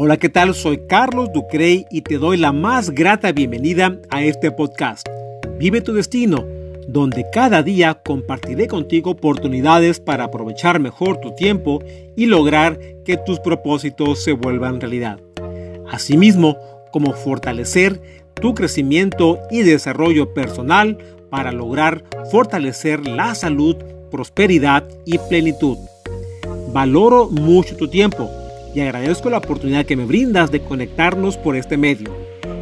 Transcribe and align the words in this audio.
Hola, 0.00 0.16
¿qué 0.16 0.28
tal? 0.28 0.54
Soy 0.54 0.86
Carlos 0.86 1.32
Ducrey 1.32 1.84
y 1.90 2.02
te 2.02 2.18
doy 2.18 2.36
la 2.36 2.52
más 2.52 2.90
grata 2.90 3.32
bienvenida 3.32 3.98
a 4.10 4.22
este 4.22 4.52
podcast. 4.52 5.04
Vive 5.58 5.80
tu 5.80 5.92
destino, 5.92 6.44
donde 6.86 7.26
cada 7.32 7.64
día 7.64 7.94
compartiré 7.94 8.68
contigo 8.68 9.10
oportunidades 9.10 9.98
para 9.98 10.22
aprovechar 10.22 10.78
mejor 10.78 11.16
tu 11.20 11.34
tiempo 11.34 11.82
y 12.14 12.26
lograr 12.26 12.78
que 13.04 13.16
tus 13.16 13.40
propósitos 13.40 14.22
se 14.22 14.34
vuelvan 14.34 14.80
realidad. 14.80 15.18
Asimismo, 15.90 16.56
como 16.92 17.12
fortalecer 17.12 18.00
tu 18.34 18.54
crecimiento 18.54 19.40
y 19.50 19.62
desarrollo 19.62 20.32
personal 20.32 20.96
para 21.28 21.50
lograr 21.50 22.04
fortalecer 22.30 23.04
la 23.04 23.34
salud, 23.34 23.74
prosperidad 24.12 24.84
y 25.04 25.18
plenitud. 25.18 25.76
Valoro 26.72 27.28
mucho 27.28 27.74
tu 27.74 27.88
tiempo 27.88 28.30
agradezco 28.82 29.30
la 29.30 29.38
oportunidad 29.38 29.86
que 29.86 29.96
me 29.96 30.04
brindas 30.04 30.50
de 30.50 30.60
conectarnos 30.60 31.36
por 31.36 31.56
este 31.56 31.76
medio. 31.76 32.14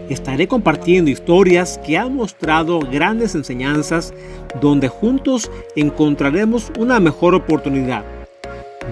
Estaré 0.08 0.46
compartiendo 0.46 1.10
historias 1.10 1.80
que 1.84 1.98
han 1.98 2.14
mostrado 2.14 2.78
grandes 2.80 3.34
enseñanzas 3.34 4.14
donde 4.60 4.88
juntos 4.88 5.50
encontraremos 5.74 6.70
una 6.78 7.00
mejor 7.00 7.34
oportunidad. 7.34 8.04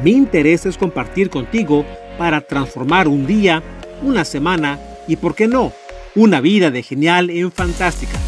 Mi 0.02 0.10
interés 0.10 0.66
es 0.66 0.77
compartir 0.77 1.30
contigo 1.30 1.84
para 2.18 2.41
transformar 2.41 3.06
un 3.06 3.27
día, 3.27 3.62
una 4.02 4.24
semana 4.24 4.79
y, 5.06 5.16
por 5.16 5.34
qué 5.34 5.46
no, 5.46 5.73
una 6.16 6.41
vida 6.41 6.70
de 6.70 6.82
genial 6.82 7.30
en 7.30 7.52
fantástica. 7.52 8.23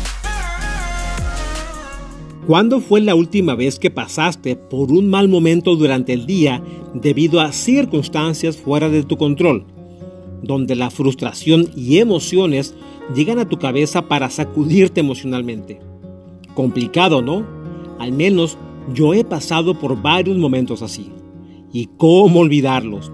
¿Cuándo 2.46 2.80
fue 2.80 3.00
la 3.00 3.16
última 3.16 3.56
vez 3.56 3.80
que 3.80 3.90
pasaste 3.90 4.54
por 4.54 4.92
un 4.92 5.08
mal 5.08 5.28
momento 5.28 5.74
durante 5.74 6.12
el 6.12 6.26
día 6.26 6.62
debido 6.94 7.40
a 7.40 7.50
circunstancias 7.50 8.56
fuera 8.56 8.88
de 8.88 9.02
tu 9.02 9.16
control? 9.16 9.66
Donde 10.44 10.76
la 10.76 10.90
frustración 10.90 11.68
y 11.74 11.98
emociones 11.98 12.76
llegan 13.16 13.40
a 13.40 13.48
tu 13.48 13.58
cabeza 13.58 14.02
para 14.02 14.30
sacudirte 14.30 15.00
emocionalmente. 15.00 15.80
Complicado, 16.54 17.20
¿no? 17.20 17.44
Al 17.98 18.12
menos 18.12 18.56
yo 18.94 19.12
he 19.12 19.24
pasado 19.24 19.76
por 19.76 20.00
varios 20.00 20.38
momentos 20.38 20.82
así. 20.82 21.10
¿Y 21.72 21.88
cómo 21.96 22.38
olvidarlos? 22.38 23.10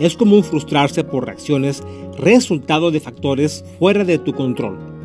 Es 0.00 0.18
común 0.18 0.44
frustrarse 0.44 1.02
por 1.02 1.24
reacciones 1.24 1.82
resultado 2.18 2.90
de 2.90 3.00
factores 3.00 3.64
fuera 3.78 4.04
de 4.04 4.18
tu 4.18 4.34
control 4.34 4.95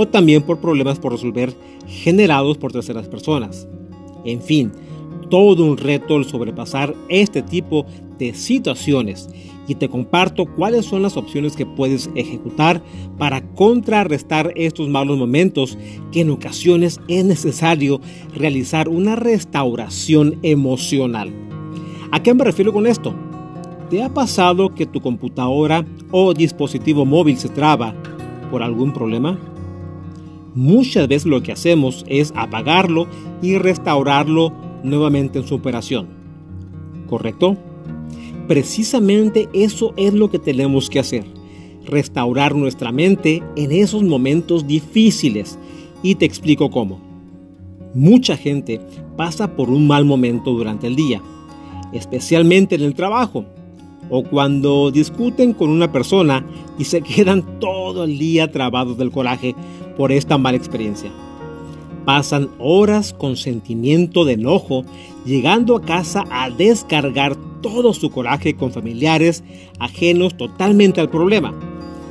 o 0.00 0.08
también 0.08 0.40
por 0.40 0.60
problemas 0.60 0.98
por 0.98 1.12
resolver 1.12 1.54
generados 1.86 2.56
por 2.56 2.72
terceras 2.72 3.06
personas. 3.06 3.68
En 4.24 4.40
fin, 4.40 4.72
todo 5.28 5.62
un 5.62 5.76
reto 5.76 6.16
el 6.16 6.24
sobrepasar 6.24 6.94
este 7.10 7.42
tipo 7.42 7.84
de 8.18 8.32
situaciones 8.32 9.28
y 9.68 9.74
te 9.74 9.90
comparto 9.90 10.46
cuáles 10.46 10.86
son 10.86 11.02
las 11.02 11.18
opciones 11.18 11.54
que 11.54 11.66
puedes 11.66 12.08
ejecutar 12.14 12.82
para 13.18 13.42
contrarrestar 13.52 14.54
estos 14.56 14.88
malos 14.88 15.18
momentos 15.18 15.76
que 16.12 16.22
en 16.22 16.30
ocasiones 16.30 16.98
es 17.06 17.22
necesario 17.26 18.00
realizar 18.34 18.88
una 18.88 19.16
restauración 19.16 20.38
emocional. 20.42 21.30
¿A 22.10 22.22
qué 22.22 22.32
me 22.32 22.44
refiero 22.44 22.72
con 22.72 22.86
esto? 22.86 23.14
¿Te 23.90 24.02
ha 24.02 24.08
pasado 24.08 24.74
que 24.74 24.86
tu 24.86 25.02
computadora 25.02 25.84
o 26.10 26.32
dispositivo 26.32 27.04
móvil 27.04 27.36
se 27.36 27.50
traba 27.50 27.94
por 28.50 28.62
algún 28.62 28.94
problema? 28.94 29.38
Muchas 30.54 31.08
veces 31.08 31.26
lo 31.26 31.42
que 31.42 31.52
hacemos 31.52 32.04
es 32.08 32.32
apagarlo 32.36 33.06
y 33.42 33.58
restaurarlo 33.58 34.52
nuevamente 34.82 35.38
en 35.38 35.46
su 35.46 35.54
operación. 35.54 36.08
¿Correcto? 37.06 37.56
Precisamente 38.48 39.48
eso 39.52 39.94
es 39.96 40.14
lo 40.14 40.30
que 40.30 40.38
tenemos 40.38 40.90
que 40.90 41.00
hacer. 41.00 41.24
Restaurar 41.86 42.54
nuestra 42.54 42.92
mente 42.92 43.42
en 43.56 43.72
esos 43.72 44.02
momentos 44.02 44.66
difíciles. 44.66 45.58
Y 46.02 46.14
te 46.14 46.24
explico 46.24 46.70
cómo. 46.70 47.00
Mucha 47.94 48.36
gente 48.36 48.80
pasa 49.16 49.54
por 49.54 49.70
un 49.70 49.86
mal 49.86 50.04
momento 50.04 50.52
durante 50.52 50.86
el 50.86 50.96
día, 50.96 51.20
especialmente 51.92 52.76
en 52.76 52.82
el 52.82 52.94
trabajo 52.94 53.44
o 54.10 54.24
cuando 54.24 54.90
discuten 54.90 55.54
con 55.54 55.70
una 55.70 55.90
persona 55.90 56.44
y 56.78 56.84
se 56.84 57.00
quedan 57.02 57.60
todo 57.60 58.04
el 58.04 58.18
día 58.18 58.50
trabados 58.50 58.98
del 58.98 59.10
coraje 59.10 59.54
por 59.96 60.12
esta 60.12 60.36
mala 60.36 60.58
experiencia. 60.58 61.10
Pasan 62.04 62.48
horas 62.58 63.12
con 63.12 63.36
sentimiento 63.36 64.24
de 64.24 64.32
enojo, 64.32 64.84
llegando 65.24 65.76
a 65.76 65.82
casa 65.82 66.24
a 66.30 66.50
descargar 66.50 67.36
todo 67.60 67.92
su 67.92 68.10
coraje 68.10 68.54
con 68.54 68.72
familiares 68.72 69.44
ajenos 69.78 70.36
totalmente 70.36 71.00
al 71.00 71.10
problema. 71.10 71.54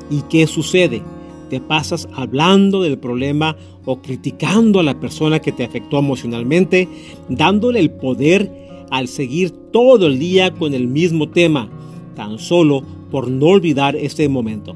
¿Y 0.09 0.21
qué 0.23 0.47
sucede? 0.47 1.01
Te 1.49 1.59
pasas 1.59 2.07
hablando 2.13 2.83
del 2.83 2.99
problema 2.99 3.57
o 3.85 4.01
criticando 4.01 4.79
a 4.79 4.83
la 4.83 4.99
persona 4.99 5.39
que 5.39 5.51
te 5.51 5.63
afectó 5.63 5.97
emocionalmente, 5.97 6.87
dándole 7.27 7.79
el 7.79 7.89
poder 7.89 8.51
al 8.91 9.07
seguir 9.07 9.51
todo 9.71 10.07
el 10.07 10.19
día 10.19 10.53
con 10.53 10.73
el 10.73 10.87
mismo 10.87 11.29
tema, 11.29 11.69
tan 12.19 12.37
solo 12.37 12.83
por 13.11 13.29
no 13.29 13.45
olvidar 13.45 13.95
este 13.95 14.27
momento. 14.27 14.75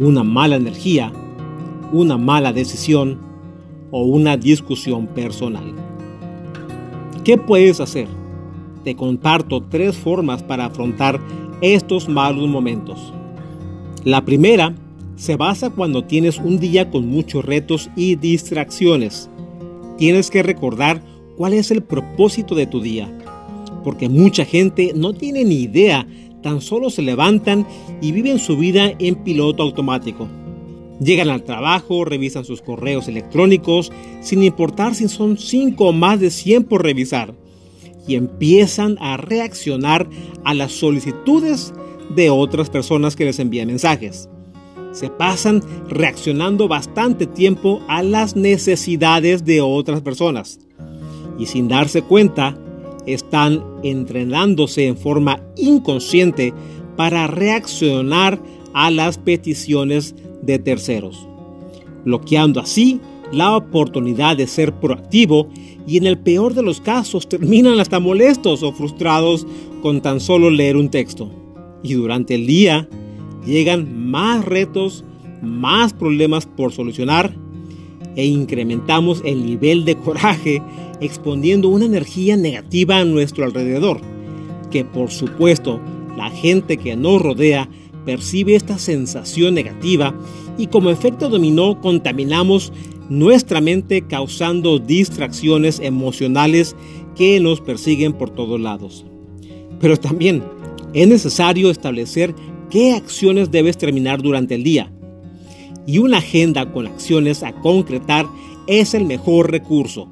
Una 0.00 0.24
mala 0.24 0.56
energía, 0.56 1.12
una 1.92 2.18
mala 2.18 2.52
decisión 2.52 3.20
o 3.92 4.02
una 4.02 4.36
discusión 4.36 5.06
personal. 5.06 5.72
¿Qué 7.22 7.38
puedes 7.38 7.78
hacer? 7.78 8.08
Te 8.82 8.96
comparto 8.96 9.62
tres 9.62 9.96
formas 9.96 10.42
para 10.42 10.64
afrontar 10.64 11.20
estos 11.60 12.08
malos 12.08 12.48
momentos. 12.48 13.12
La 14.02 14.24
primera 14.24 14.74
se 15.14 15.36
basa 15.36 15.70
cuando 15.70 16.02
tienes 16.02 16.38
un 16.38 16.58
día 16.58 16.90
con 16.90 17.06
muchos 17.06 17.44
retos 17.44 17.90
y 17.94 18.16
distracciones. 18.16 19.30
Tienes 19.98 20.32
que 20.32 20.42
recordar 20.42 21.00
cuál 21.36 21.52
es 21.52 21.70
el 21.70 21.84
propósito 21.84 22.56
de 22.56 22.66
tu 22.66 22.80
día, 22.80 23.08
porque 23.84 24.08
mucha 24.08 24.44
gente 24.44 24.92
no 24.94 25.12
tiene 25.12 25.44
ni 25.44 25.60
idea 25.60 26.06
tan 26.44 26.60
solo 26.60 26.90
se 26.90 27.00
levantan 27.00 27.66
y 28.02 28.12
viven 28.12 28.38
su 28.38 28.58
vida 28.58 28.92
en 28.98 29.16
piloto 29.16 29.62
automático. 29.62 30.28
Llegan 31.00 31.30
al 31.30 31.42
trabajo, 31.42 32.04
revisan 32.04 32.44
sus 32.44 32.60
correos 32.60 33.08
electrónicos, 33.08 33.90
sin 34.20 34.42
importar 34.42 34.94
si 34.94 35.08
son 35.08 35.38
5 35.38 35.88
o 35.88 35.92
más 35.92 36.20
de 36.20 36.30
100 36.30 36.64
por 36.64 36.82
revisar, 36.82 37.34
y 38.06 38.14
empiezan 38.14 38.98
a 39.00 39.16
reaccionar 39.16 40.06
a 40.44 40.52
las 40.52 40.72
solicitudes 40.72 41.72
de 42.14 42.28
otras 42.28 42.68
personas 42.68 43.16
que 43.16 43.24
les 43.24 43.38
envían 43.38 43.68
mensajes. 43.68 44.28
Se 44.92 45.08
pasan 45.08 45.62
reaccionando 45.88 46.68
bastante 46.68 47.26
tiempo 47.26 47.80
a 47.88 48.02
las 48.02 48.36
necesidades 48.36 49.44
de 49.46 49.62
otras 49.62 50.02
personas. 50.02 50.60
Y 51.38 51.46
sin 51.46 51.66
darse 51.66 52.02
cuenta, 52.02 52.56
están 53.06 53.62
entrenándose 53.82 54.86
en 54.86 54.96
forma 54.96 55.40
inconsciente 55.56 56.52
para 56.96 57.26
reaccionar 57.26 58.40
a 58.72 58.90
las 58.90 59.18
peticiones 59.18 60.14
de 60.42 60.58
terceros, 60.58 61.28
bloqueando 62.04 62.60
así 62.60 63.00
la 63.32 63.56
oportunidad 63.56 64.36
de 64.36 64.46
ser 64.46 64.72
proactivo 64.74 65.48
y 65.86 65.96
en 65.96 66.06
el 66.06 66.18
peor 66.18 66.54
de 66.54 66.62
los 66.62 66.80
casos 66.80 67.28
terminan 67.28 67.80
hasta 67.80 68.00
molestos 68.00 68.62
o 68.62 68.72
frustrados 68.72 69.46
con 69.82 70.00
tan 70.00 70.20
solo 70.20 70.50
leer 70.50 70.76
un 70.76 70.90
texto. 70.90 71.30
Y 71.82 71.94
durante 71.94 72.34
el 72.34 72.46
día 72.46 72.88
llegan 73.44 74.10
más 74.10 74.44
retos, 74.44 75.04
más 75.42 75.92
problemas 75.92 76.46
por 76.46 76.72
solucionar 76.72 77.43
e 78.16 78.24
incrementamos 78.24 79.22
el 79.24 79.44
nivel 79.44 79.84
de 79.84 79.96
coraje 79.96 80.62
exponiendo 81.00 81.68
una 81.68 81.84
energía 81.84 82.36
negativa 82.36 82.98
a 82.98 83.04
nuestro 83.04 83.44
alrededor, 83.44 84.00
que 84.70 84.84
por 84.84 85.10
supuesto 85.10 85.80
la 86.16 86.30
gente 86.30 86.76
que 86.76 86.96
nos 86.96 87.20
rodea 87.20 87.68
percibe 88.04 88.54
esta 88.54 88.78
sensación 88.78 89.54
negativa 89.54 90.14
y 90.58 90.68
como 90.68 90.90
efecto 90.90 91.28
dominó 91.28 91.80
contaminamos 91.80 92.72
nuestra 93.08 93.60
mente 93.60 94.02
causando 94.02 94.78
distracciones 94.78 95.80
emocionales 95.80 96.76
que 97.16 97.40
nos 97.40 97.60
persiguen 97.60 98.12
por 98.12 98.30
todos 98.30 98.60
lados. 98.60 99.04
Pero 99.80 99.96
también 99.96 100.42
es 100.92 101.08
necesario 101.08 101.70
establecer 101.70 102.34
qué 102.70 102.92
acciones 102.92 103.50
debes 103.50 103.76
terminar 103.76 104.22
durante 104.22 104.54
el 104.54 104.62
día. 104.62 104.90
Y 105.86 105.98
una 105.98 106.18
agenda 106.18 106.72
con 106.72 106.86
acciones 106.86 107.42
a 107.42 107.52
concretar 107.52 108.26
es 108.66 108.94
el 108.94 109.04
mejor 109.04 109.50
recurso. 109.50 110.08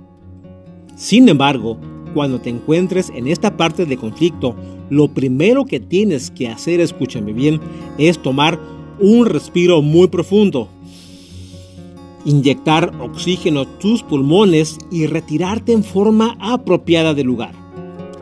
Sin 0.96 1.28
embargo, 1.28 1.78
cuando 2.14 2.40
te 2.40 2.50
encuentres 2.50 3.10
en 3.10 3.26
esta 3.26 3.56
parte 3.56 3.86
de 3.86 3.96
conflicto, 3.96 4.54
lo 4.90 5.08
primero 5.08 5.64
que 5.64 5.80
tienes 5.80 6.30
que 6.30 6.48
hacer, 6.48 6.80
escúchame 6.80 7.32
bien, 7.32 7.60
es 7.96 8.20
tomar 8.20 8.60
un 9.00 9.26
respiro 9.26 9.80
muy 9.80 10.08
profundo, 10.08 10.68
inyectar 12.24 12.92
oxígeno 13.00 13.60
a 13.62 13.78
tus 13.78 14.02
pulmones 14.02 14.78
y 14.90 15.06
retirarte 15.06 15.72
en 15.72 15.82
forma 15.82 16.36
apropiada 16.38 17.14
del 17.14 17.26
lugar. 17.26 17.54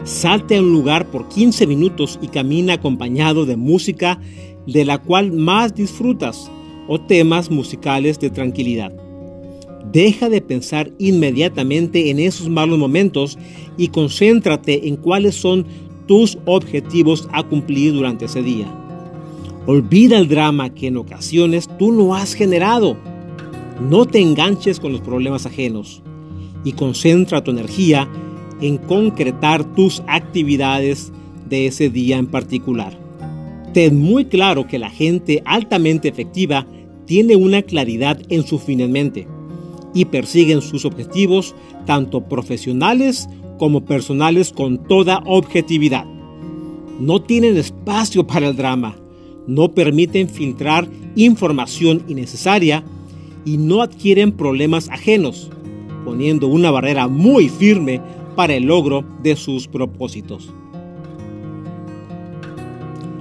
Salte 0.04 0.56
a 0.56 0.62
un 0.62 0.72
lugar 0.72 1.10
por 1.10 1.28
15 1.28 1.66
minutos 1.66 2.18
y 2.22 2.28
camina 2.28 2.74
acompañado 2.74 3.44
de 3.44 3.56
música 3.56 4.20
de 4.66 4.84
la 4.84 4.98
cual 4.98 5.32
más 5.32 5.74
disfrutas 5.74 6.50
o 6.92 7.00
temas 7.00 7.52
musicales 7.52 8.18
de 8.18 8.30
tranquilidad. 8.30 8.92
Deja 9.92 10.28
de 10.28 10.40
pensar 10.40 10.90
inmediatamente 10.98 12.10
en 12.10 12.18
esos 12.18 12.48
malos 12.48 12.80
momentos 12.80 13.38
y 13.76 13.88
concéntrate 13.88 14.88
en 14.88 14.96
cuáles 14.96 15.36
son 15.36 15.66
tus 16.08 16.36
objetivos 16.46 17.28
a 17.32 17.44
cumplir 17.44 17.92
durante 17.92 18.24
ese 18.24 18.42
día. 18.42 18.66
Olvida 19.68 20.18
el 20.18 20.26
drama 20.26 20.70
que 20.74 20.88
en 20.88 20.96
ocasiones 20.96 21.68
tú 21.78 21.92
no 21.92 22.16
has 22.16 22.34
generado. 22.34 22.96
No 23.88 24.04
te 24.04 24.18
enganches 24.18 24.80
con 24.80 24.90
los 24.90 25.00
problemas 25.00 25.46
ajenos 25.46 26.02
y 26.64 26.72
concentra 26.72 27.44
tu 27.44 27.52
energía 27.52 28.08
en 28.60 28.78
concretar 28.78 29.62
tus 29.76 30.02
actividades 30.08 31.12
de 31.48 31.66
ese 31.66 31.88
día 31.88 32.18
en 32.18 32.26
particular. 32.26 32.98
Ten 33.72 34.00
muy 34.00 34.24
claro 34.24 34.66
que 34.66 34.80
la 34.80 34.90
gente 34.90 35.40
altamente 35.44 36.08
efectiva 36.08 36.66
tiene 37.10 37.34
una 37.34 37.62
claridad 37.62 38.22
en 38.28 38.46
su 38.46 38.60
fin 38.60 38.80
en 38.80 38.92
mente 38.92 39.26
y 39.92 40.04
persiguen 40.04 40.62
sus 40.62 40.84
objetivos 40.84 41.56
tanto 41.84 42.20
profesionales 42.28 43.28
como 43.58 43.84
personales 43.84 44.52
con 44.52 44.78
toda 44.84 45.20
objetividad. 45.26 46.04
No 47.00 47.20
tienen 47.20 47.56
espacio 47.56 48.28
para 48.28 48.46
el 48.46 48.54
drama, 48.54 48.94
no 49.48 49.72
permiten 49.72 50.28
filtrar 50.28 50.88
información 51.16 52.04
innecesaria 52.06 52.84
y 53.44 53.56
no 53.56 53.82
adquieren 53.82 54.30
problemas 54.30 54.88
ajenos, 54.88 55.50
poniendo 56.04 56.46
una 56.46 56.70
barrera 56.70 57.08
muy 57.08 57.48
firme 57.48 58.00
para 58.36 58.54
el 58.54 58.66
logro 58.66 59.04
de 59.20 59.34
sus 59.34 59.66
propósitos. 59.66 60.54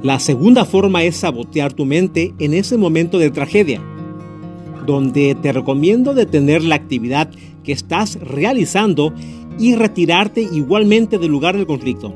La 0.04 0.20
segunda 0.20 0.66
forma 0.66 1.04
es 1.04 1.18
sabotear 1.18 1.74
tu 1.74 1.86
mente 1.86 2.34
en 2.40 2.54
ese 2.54 2.78
momento 2.78 3.18
de 3.18 3.32
tragedia 3.32 3.82
donde 4.90 5.36
te 5.36 5.54
recomiendo 5.54 6.16
detener 6.16 6.64
la 6.64 6.74
actividad 6.74 7.30
que 7.64 7.72
estás 7.72 8.20
realizando 8.22 9.14
y 9.60 9.76
retirarte 9.76 10.42
igualmente 10.42 11.20
del 11.20 11.32
lugar 11.32 11.56
del 11.56 11.68
conflicto. 11.68 12.14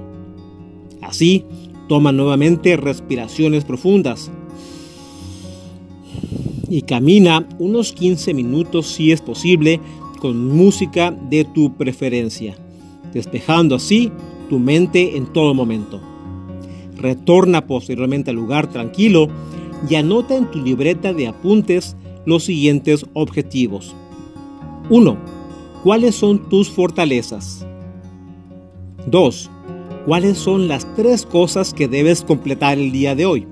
Así, 1.02 1.46
toma 1.88 2.12
nuevamente 2.12 2.76
respiraciones 2.76 3.64
profundas 3.66 4.32
y 6.70 6.82
camina 6.82 7.48
unos 7.60 7.92
15 7.92 8.34
minutos 8.34 8.88
si 8.88 9.12
es 9.12 9.22
posible 9.22 9.80
con 10.20 10.48
música 10.48 11.12
de 11.12 11.44
tu 11.44 11.76
preferencia, 11.76 12.56
despejando 13.14 13.76
así 13.76 14.12
tu 14.50 14.58
mente 14.58 15.16
en 15.16 15.32
todo 15.32 15.54
momento. 15.54 16.13
Retorna 17.04 17.68
posteriormente 17.68 18.30
al 18.30 18.38
lugar 18.38 18.70
tranquilo 18.70 19.28
y 19.90 19.96
anota 19.96 20.38
en 20.38 20.50
tu 20.50 20.60
libreta 20.60 21.14
de 21.14 21.28
apuntes 21.28 21.98
los 22.26 22.46
siguientes 22.46 23.06
objetivos. 23.12 23.94
1. 24.90 25.18
¿Cuáles 25.84 26.16
son 26.16 26.48
tus 26.48 26.70
fortalezas? 26.70 27.68
2. 29.08 29.52
¿Cuáles 30.06 30.38
son 30.38 30.70
las 30.70 30.88
tres 30.96 31.26
cosas 31.26 31.74
que 31.74 31.90
debes 31.90 32.24
completar 32.24 32.80
el 32.80 32.94
día 32.94 33.16
de 33.16 33.26
hoy? 33.26 33.48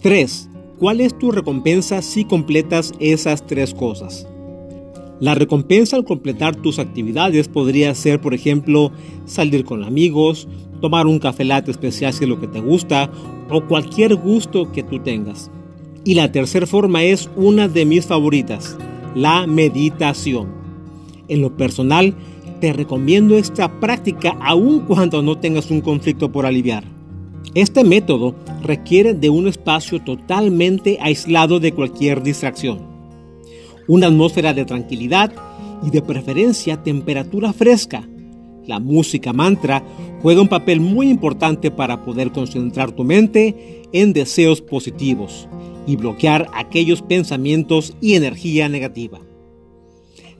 3. 0.00 0.48
¿Cuál 0.78 1.02
es 1.02 1.18
tu 1.18 1.32
recompensa 1.32 2.00
si 2.00 2.24
completas 2.24 2.94
esas 2.98 3.46
tres 3.46 3.74
cosas? 3.74 4.26
La 5.20 5.34
recompensa 5.34 5.96
al 5.96 6.04
completar 6.04 6.56
tus 6.56 6.78
actividades 6.78 7.48
podría 7.48 7.94
ser, 7.94 8.20
por 8.20 8.34
ejemplo, 8.34 8.92
salir 9.24 9.64
con 9.64 9.82
amigos, 9.82 10.46
tomar 10.80 11.06
un 11.06 11.18
café 11.18 11.44
latte 11.44 11.70
especial 11.70 12.12
si 12.12 12.24
es 12.24 12.30
lo 12.30 12.40
que 12.40 12.48
te 12.48 12.60
gusta 12.60 13.10
o 13.50 13.64
cualquier 13.66 14.14
gusto 14.16 14.70
que 14.72 14.82
tú 14.82 14.98
tengas. 15.00 15.50
Y 16.04 16.14
la 16.14 16.30
tercera 16.30 16.66
forma 16.66 17.02
es 17.02 17.28
una 17.36 17.68
de 17.68 17.84
mis 17.84 18.06
favoritas, 18.06 18.76
la 19.14 19.46
meditación. 19.46 20.48
En 21.28 21.42
lo 21.42 21.56
personal, 21.56 22.14
te 22.60 22.72
recomiendo 22.72 23.36
esta 23.36 23.80
práctica 23.80 24.36
aun 24.40 24.80
cuando 24.80 25.22
no 25.22 25.38
tengas 25.38 25.70
un 25.70 25.80
conflicto 25.80 26.30
por 26.30 26.46
aliviar. 26.46 26.84
Este 27.54 27.84
método 27.84 28.34
requiere 28.62 29.14
de 29.14 29.30
un 29.30 29.48
espacio 29.48 30.02
totalmente 30.02 30.98
aislado 31.00 31.60
de 31.60 31.72
cualquier 31.72 32.22
distracción, 32.22 32.80
una 33.88 34.08
atmósfera 34.08 34.52
de 34.52 34.64
tranquilidad 34.64 35.32
y 35.82 35.90
de 35.90 36.02
preferencia 36.02 36.82
temperatura 36.82 37.52
fresca. 37.52 38.08
La 38.66 38.80
música 38.80 39.32
mantra 39.32 39.84
juega 40.22 40.42
un 40.42 40.48
papel 40.48 40.80
muy 40.80 41.08
importante 41.08 41.70
para 41.70 42.04
poder 42.04 42.32
concentrar 42.32 42.92
tu 42.92 43.04
mente 43.04 43.82
en 43.92 44.12
deseos 44.12 44.60
positivos 44.60 45.48
y 45.86 45.96
bloquear 45.96 46.48
aquellos 46.52 47.02
pensamientos 47.02 47.96
y 48.00 48.14
energía 48.14 48.68
negativa. 48.68 49.20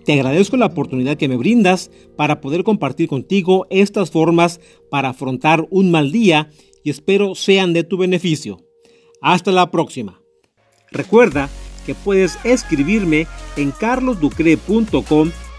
Te 0.04 0.12
agradezco 0.12 0.56
la 0.56 0.66
oportunidad 0.66 1.16
que 1.16 1.28
me 1.28 1.36
brindas 1.36 1.90
para 2.16 2.40
poder 2.40 2.62
compartir 2.62 3.08
contigo 3.08 3.66
estas 3.70 4.10
formas 4.10 4.60
para 4.90 5.08
afrontar 5.08 5.66
un 5.70 5.90
mal 5.90 6.12
día 6.12 6.50
y 6.84 6.90
espero 6.90 7.34
sean 7.34 7.72
de 7.72 7.82
tu 7.82 7.96
beneficio. 7.96 8.58
Hasta 9.20 9.50
la 9.50 9.70
próxima. 9.70 10.20
Recuerda 10.92 11.48
que 11.84 11.94
puedes 11.94 12.38
escribirme 12.44 13.26
en 13.56 13.72
carlosducre.com 13.72 15.30